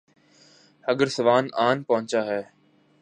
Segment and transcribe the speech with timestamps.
[0.91, 2.41] اگر ساون آن پہنچا ہے۔